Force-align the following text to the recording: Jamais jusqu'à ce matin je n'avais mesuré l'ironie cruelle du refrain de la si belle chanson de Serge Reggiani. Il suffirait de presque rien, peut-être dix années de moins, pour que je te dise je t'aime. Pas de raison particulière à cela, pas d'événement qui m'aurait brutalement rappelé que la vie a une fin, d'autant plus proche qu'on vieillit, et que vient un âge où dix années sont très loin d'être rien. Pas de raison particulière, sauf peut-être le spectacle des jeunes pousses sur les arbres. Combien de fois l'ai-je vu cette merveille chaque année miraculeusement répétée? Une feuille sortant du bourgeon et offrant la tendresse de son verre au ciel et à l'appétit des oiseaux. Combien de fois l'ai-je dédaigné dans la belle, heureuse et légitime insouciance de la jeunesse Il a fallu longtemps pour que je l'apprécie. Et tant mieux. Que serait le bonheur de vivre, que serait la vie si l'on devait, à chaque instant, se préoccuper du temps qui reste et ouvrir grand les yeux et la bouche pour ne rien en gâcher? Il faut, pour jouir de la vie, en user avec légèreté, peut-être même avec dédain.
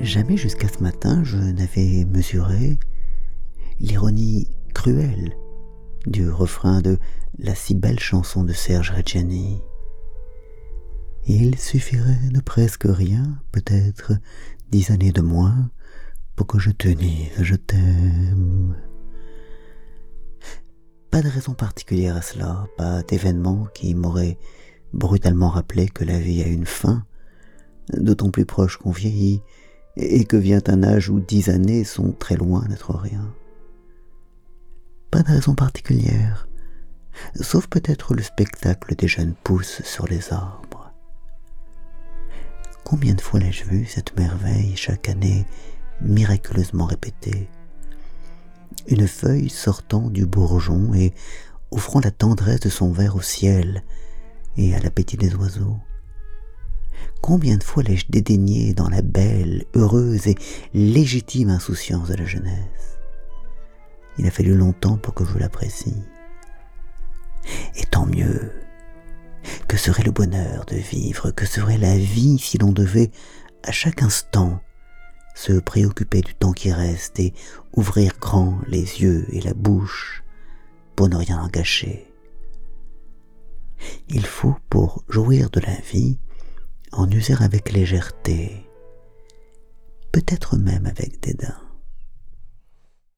Jamais 0.00 0.36
jusqu'à 0.36 0.68
ce 0.68 0.82
matin 0.82 1.22
je 1.24 1.36
n'avais 1.36 2.04
mesuré 2.04 2.78
l'ironie 3.80 4.48
cruelle 4.74 5.36
du 6.06 6.30
refrain 6.30 6.80
de 6.80 6.98
la 7.38 7.54
si 7.54 7.74
belle 7.74 8.00
chanson 8.00 8.44
de 8.44 8.52
Serge 8.52 8.90
Reggiani. 8.90 9.60
Il 11.26 11.58
suffirait 11.58 12.30
de 12.30 12.40
presque 12.40 12.86
rien, 12.86 13.38
peut-être 13.52 14.12
dix 14.70 14.90
années 14.90 15.12
de 15.12 15.20
moins, 15.20 15.70
pour 16.34 16.46
que 16.46 16.58
je 16.58 16.70
te 16.70 16.88
dise 16.88 17.28
je 17.40 17.56
t'aime. 17.56 18.76
Pas 21.10 21.22
de 21.22 21.28
raison 21.28 21.52
particulière 21.52 22.16
à 22.16 22.22
cela, 22.22 22.66
pas 22.76 23.02
d'événement 23.02 23.66
qui 23.74 23.94
m'aurait 23.94 24.38
brutalement 24.92 25.50
rappelé 25.50 25.88
que 25.88 26.04
la 26.04 26.18
vie 26.18 26.42
a 26.42 26.46
une 26.46 26.66
fin, 26.66 27.04
d'autant 27.92 28.30
plus 28.30 28.46
proche 28.46 28.76
qu'on 28.76 28.92
vieillit, 28.92 29.42
et 30.00 30.24
que 30.24 30.36
vient 30.36 30.62
un 30.66 30.82
âge 30.82 31.10
où 31.10 31.20
dix 31.20 31.50
années 31.50 31.84
sont 31.84 32.12
très 32.12 32.36
loin 32.36 32.64
d'être 32.68 32.94
rien. 32.96 33.34
Pas 35.10 35.22
de 35.22 35.28
raison 35.28 35.54
particulière, 35.54 36.48
sauf 37.40 37.66
peut-être 37.66 38.14
le 38.14 38.22
spectacle 38.22 38.94
des 38.96 39.08
jeunes 39.08 39.34
pousses 39.44 39.82
sur 39.82 40.06
les 40.06 40.32
arbres. 40.32 40.92
Combien 42.84 43.14
de 43.14 43.20
fois 43.20 43.40
l'ai-je 43.40 43.64
vu 43.64 43.84
cette 43.84 44.16
merveille 44.16 44.74
chaque 44.74 45.08
année 45.08 45.46
miraculeusement 46.00 46.86
répétée? 46.86 47.48
Une 48.88 49.06
feuille 49.06 49.50
sortant 49.50 50.08
du 50.08 50.24
bourgeon 50.24 50.94
et 50.94 51.12
offrant 51.70 52.00
la 52.00 52.10
tendresse 52.10 52.60
de 52.60 52.70
son 52.70 52.90
verre 52.90 53.16
au 53.16 53.20
ciel 53.20 53.84
et 54.56 54.74
à 54.74 54.80
l'appétit 54.80 55.16
des 55.16 55.34
oiseaux. 55.34 55.76
Combien 57.30 57.58
de 57.58 57.62
fois 57.62 57.84
l'ai-je 57.84 58.06
dédaigné 58.08 58.74
dans 58.74 58.88
la 58.88 59.02
belle, 59.02 59.64
heureuse 59.76 60.26
et 60.26 60.34
légitime 60.74 61.50
insouciance 61.50 62.08
de 62.08 62.16
la 62.16 62.24
jeunesse 62.24 62.98
Il 64.18 64.26
a 64.26 64.32
fallu 64.32 64.56
longtemps 64.56 64.96
pour 64.96 65.14
que 65.14 65.24
je 65.24 65.38
l'apprécie. 65.38 66.02
Et 67.76 67.84
tant 67.84 68.04
mieux. 68.04 68.50
Que 69.68 69.76
serait 69.76 70.02
le 70.02 70.10
bonheur 70.10 70.64
de 70.64 70.74
vivre, 70.74 71.30
que 71.30 71.46
serait 71.46 71.78
la 71.78 71.96
vie 71.96 72.36
si 72.36 72.58
l'on 72.58 72.72
devait, 72.72 73.12
à 73.62 73.70
chaque 73.70 74.02
instant, 74.02 74.60
se 75.36 75.52
préoccuper 75.52 76.22
du 76.22 76.34
temps 76.34 76.52
qui 76.52 76.72
reste 76.72 77.20
et 77.20 77.32
ouvrir 77.74 78.14
grand 78.20 78.58
les 78.66 79.02
yeux 79.02 79.24
et 79.30 79.40
la 79.40 79.54
bouche 79.54 80.24
pour 80.96 81.08
ne 81.08 81.14
rien 81.14 81.40
en 81.40 81.46
gâcher? 81.46 82.12
Il 84.08 84.26
faut, 84.26 84.56
pour 84.68 85.04
jouir 85.08 85.48
de 85.50 85.60
la 85.60 85.76
vie, 85.92 86.18
en 86.92 87.10
user 87.10 87.36
avec 87.40 87.72
légèreté, 87.72 88.66
peut-être 90.12 90.56
même 90.56 90.86
avec 90.86 91.20
dédain. 91.20 91.69